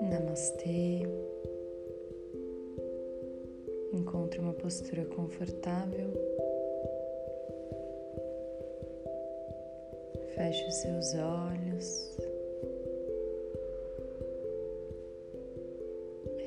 [0.00, 1.02] Namastê.
[3.92, 6.12] Encontre uma postura confortável.
[10.36, 12.16] Feche os seus olhos.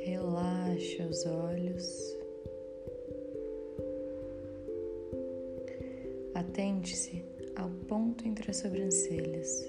[0.06, 2.18] Relaxe os olhos.
[6.34, 7.27] Atente-se
[7.58, 9.68] ao ponto entre as sobrancelhas,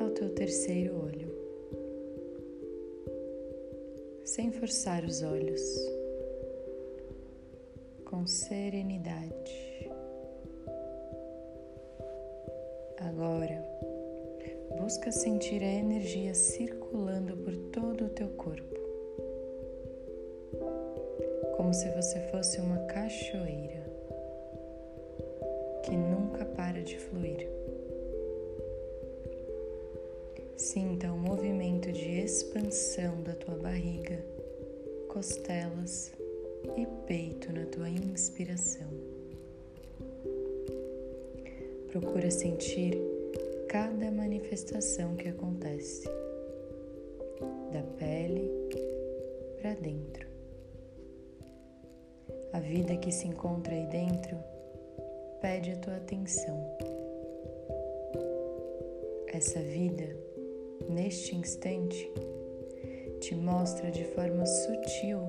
[0.00, 1.32] ao teu terceiro olho,
[4.24, 5.62] sem forçar os olhos,
[8.04, 9.88] com serenidade.
[12.98, 13.64] Agora,
[14.80, 18.80] busca sentir a energia circulando por todo o teu corpo,
[21.56, 23.89] como se você fosse uma cachoeira
[25.82, 27.48] que nunca para de fluir.
[30.56, 34.22] Sinta o movimento de expansão da tua barriga,
[35.08, 36.12] costelas
[36.76, 38.88] e peito na tua inspiração.
[41.90, 42.96] Procura sentir
[43.68, 46.08] cada manifestação que acontece,
[47.72, 48.50] da pele
[49.60, 50.28] para dentro.
[52.52, 54.36] A vida que se encontra aí dentro
[55.40, 56.76] pede a tua atenção.
[59.32, 60.16] Essa vida,
[60.88, 62.10] neste instante,
[63.20, 65.20] te mostra de forma sutil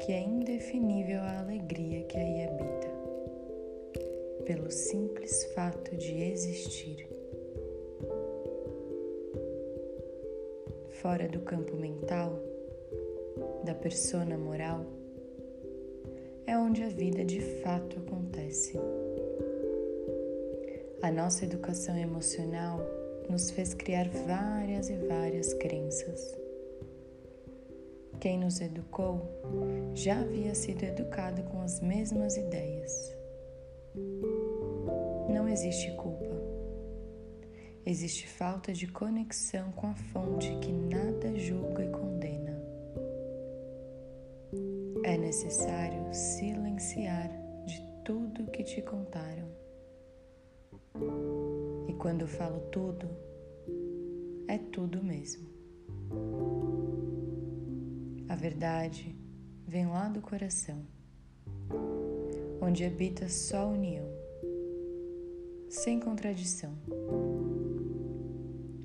[0.00, 2.88] que é indefinível a alegria que aí habita,
[4.44, 7.08] pelo simples fato de existir.
[11.00, 12.40] Fora do campo mental,
[13.64, 14.84] da persona moral,
[16.46, 18.78] é onde a vida de fato acontece.
[21.02, 22.80] A nossa educação emocional
[23.28, 26.36] nos fez criar várias e várias crenças.
[28.20, 29.28] Quem nos educou
[29.94, 33.14] já havia sido educado com as mesmas ideias.
[35.28, 36.34] Não existe culpa.
[37.86, 42.13] Existe falta de conexão com a fonte que nada julga e condena.
[45.04, 47.30] É necessário silenciar
[47.64, 49.48] de tudo que te contaram
[51.86, 53.08] e quando eu falo tudo,
[54.48, 55.48] é tudo mesmo.
[58.28, 59.14] A verdade
[59.66, 60.84] vem lá do coração,
[62.60, 64.08] onde habita só união,
[65.68, 66.72] sem contradição.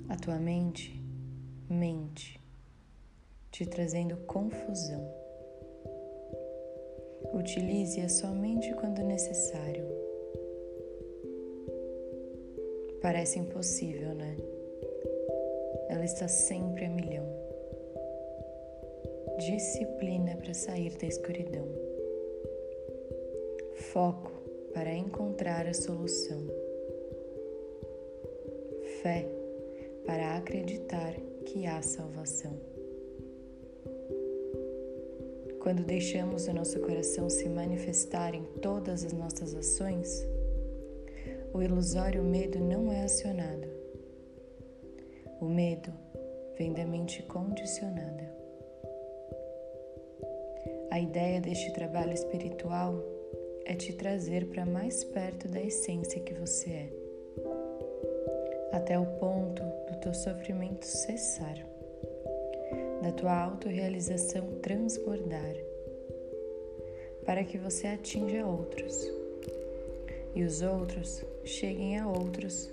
[0.08, 1.00] A tua mente
[1.70, 2.42] mente,
[3.52, 5.19] te trazendo confusão.
[7.32, 10.00] Utilize-a somente quando necessário
[13.00, 14.36] Parece impossível, né?
[15.88, 17.26] Ela está sempre a milhão.
[19.38, 21.66] Disciplina para sair da escuridão.
[23.74, 24.30] Foco
[24.74, 26.46] para encontrar a solução.
[29.02, 29.26] Fé
[30.04, 31.14] para acreditar
[31.46, 32.52] que há salvação.
[35.60, 40.26] Quando deixamos o nosso coração se manifestar em todas as nossas ações,
[41.52, 43.68] o ilusório medo não é acionado.
[45.40, 45.92] O medo
[46.56, 48.34] vem da mente condicionada.
[50.90, 52.94] A ideia deste trabalho espiritual
[53.64, 56.90] é te trazer para mais perto da essência que você é,
[58.72, 61.69] até o ponto do teu sofrimento cessar,
[63.02, 65.54] da tua autorrealização transbordar,
[67.24, 69.08] para que você atinja outros
[70.34, 72.72] e os outros cheguem a outros,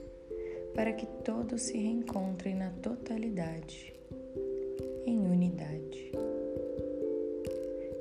[0.74, 3.94] para que todos se reencontrem na totalidade,
[5.06, 6.12] em unidade.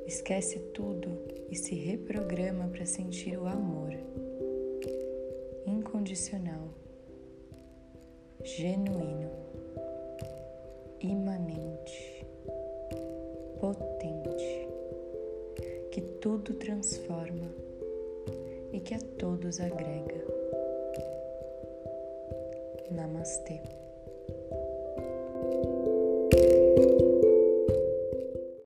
[0.05, 1.09] Esquece tudo
[1.49, 3.93] e se reprograma para sentir o amor
[5.65, 6.69] incondicional,
[8.43, 9.31] genuíno,
[11.01, 12.06] imanente,
[13.59, 14.67] potente,
[15.91, 17.49] que tudo transforma
[18.71, 20.23] e que a todos agrega.
[22.91, 23.76] Namastê.